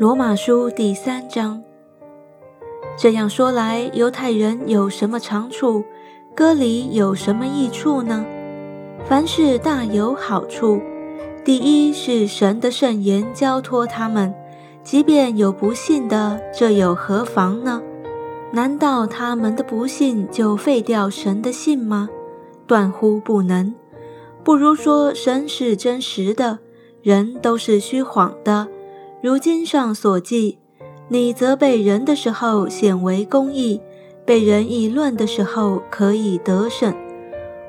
[0.00, 1.62] 罗马书第三章。
[2.96, 5.84] 这样说来，犹太人有什么长处？
[6.34, 8.24] 割礼有什么益处呢？
[9.04, 10.80] 凡事大有好处。
[11.44, 14.34] 第一是神的圣言交托他们，
[14.82, 17.82] 即便有不信的，这又何妨呢？
[18.52, 22.08] 难道他们的不信就废掉神的信吗？
[22.66, 23.74] 断乎不能。
[24.42, 26.60] 不如说神是真实的，
[27.02, 28.66] 人都是虚晃的。
[29.22, 30.58] 如经上所记，
[31.08, 33.78] 你责备人的时候显为公义，
[34.24, 36.94] 被人议论的时候可以得胜。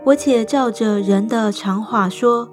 [0.06, 2.50] 我且照着人的常话说：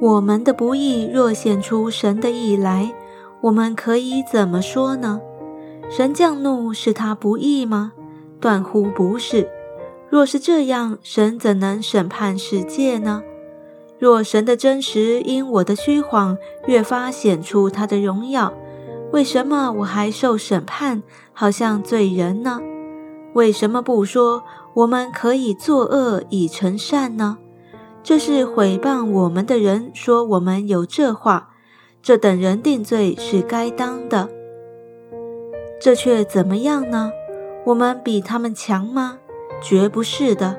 [0.00, 2.92] 我们的不义若显出神的义来，
[3.40, 5.20] 我们可以怎么说呢？
[5.88, 7.92] 神降怒是他不义吗？
[8.40, 9.48] 断乎不是。
[10.08, 13.22] 若是这样，神怎能审判世界呢？
[14.00, 18.54] 若神的真实因我的虚谎越发显出他的荣耀，
[19.12, 21.02] 为什么我还受审判，
[21.34, 22.60] 好像罪人呢？
[23.34, 27.36] 为什么不说我们可以作恶以成善呢？
[28.02, 31.50] 这是毁谤我们的人说我们有这话，
[32.02, 34.30] 这等人定罪是该当的。
[35.78, 37.12] 这却怎么样呢？
[37.66, 39.18] 我们比他们强吗？
[39.62, 40.58] 绝不是的，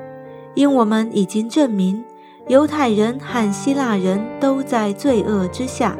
[0.54, 2.04] 因我们已经证明，
[2.52, 5.98] 犹太人和希腊人都在罪恶之下，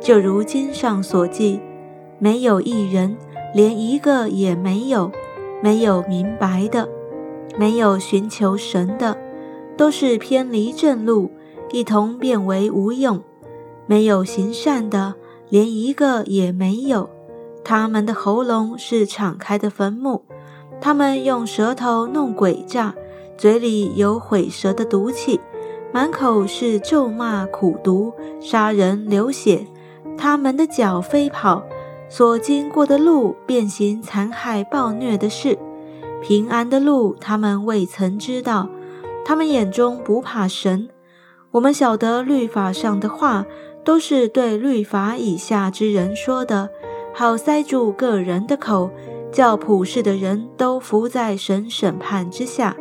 [0.00, 1.60] 就如经上所记，
[2.18, 3.14] 没有一人，
[3.52, 5.12] 连一个也没有，
[5.62, 6.88] 没有明白的，
[7.58, 9.18] 没有寻求神的，
[9.76, 11.30] 都是偏离正路，
[11.72, 13.22] 一同变为无用，
[13.84, 15.16] 没有行善的，
[15.50, 17.10] 连一个也没有，
[17.62, 20.22] 他们的喉咙是敞开的坟墓。
[20.80, 22.94] 他们用舌头弄诡诈，
[23.36, 25.38] 嘴里有毁舌的毒气，
[25.92, 29.66] 满口是咒骂、苦毒、杀人、流血。
[30.16, 31.62] 他们的脚飞跑，
[32.08, 35.58] 所经过的路变形、残害、暴虐的事。
[36.22, 38.68] 平安的路，他们未曾知道。
[39.24, 40.88] 他们眼中不怕神。
[41.52, 43.44] 我们晓得律法上的话，
[43.84, 46.70] 都是对律法以下之人说的，
[47.12, 48.90] 好塞住个人的口。
[49.30, 52.76] 叫普世的人都伏在神审判之下，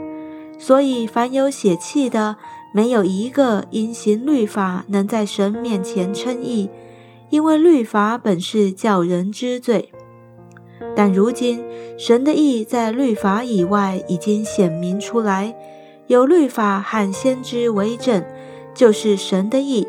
[0.59, 2.35] 所以凡有血气的，
[2.73, 6.69] 没有一个因行律法能在神面前称义，
[7.29, 9.91] 因为律法本是叫人知罪。
[10.95, 11.63] 但如今
[11.97, 15.55] 神的义在律法以外已经显明出来，
[16.07, 18.23] 有律法和先知为证，
[18.73, 19.87] 就是神的义，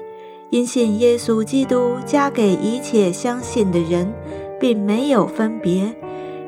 [0.50, 4.12] 因信耶稣基督加给一切相信的人，
[4.60, 5.94] 并没有分别。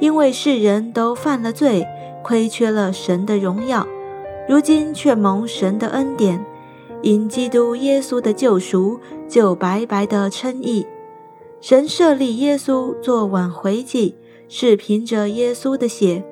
[0.01, 1.87] 因为世人都犯了罪，
[2.22, 3.87] 亏缺了神的荣耀，
[4.47, 6.44] 如今却蒙神的恩典，
[7.03, 10.87] 因基督耶稣的救赎，就白白的称义。
[11.60, 14.15] 神设立耶稣做挽回祭，
[14.49, 16.22] 是凭着耶稣的血，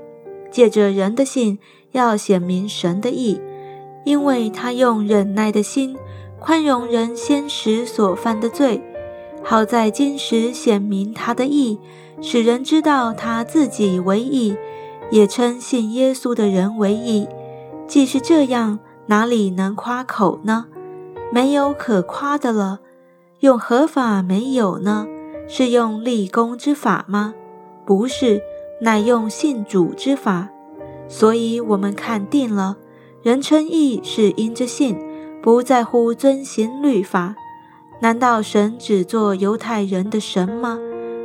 [0.51, 1.59] 借着人的信，
[1.93, 3.41] 要显明神的义，
[4.05, 5.97] 因为他用忍耐的心，
[6.39, 8.83] 宽容人先时所犯的罪，
[9.43, 11.78] 好在今时显明他的义。
[12.21, 14.55] 使人知道他自己为义，
[15.11, 17.27] 也称信耶稣的人为义。
[17.92, 20.64] 既是这样，哪里能夸口呢？
[21.30, 22.80] 没有可夸的了。
[23.41, 25.06] 用合法没有呢？
[25.47, 27.34] 是用立功之法吗？
[27.84, 28.41] 不是，
[28.80, 30.48] 乃用信主之法。
[31.06, 32.78] 所以我们看定了，
[33.22, 34.98] 人称义是因着信，
[35.42, 37.36] 不在乎遵行律法。
[38.00, 40.78] 难道神只做犹太人的神吗？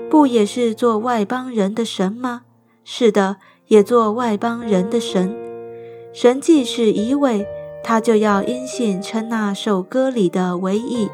[0.09, 2.41] 不也是做外邦人的神吗？
[2.83, 5.46] 是的，也做外邦人的神。
[6.19, 7.45] 神既是一位，
[7.83, 11.07] 他就要因信称那受割礼的为义，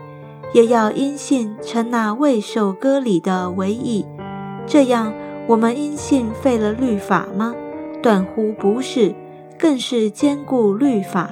[0.54, 4.06] 也要因信称那未受割礼的为义。
[4.66, 5.14] 这样，
[5.46, 7.54] 我们因信废了律法吗？
[8.02, 9.14] 断乎不是，
[9.60, 11.30] 更是兼顾律法。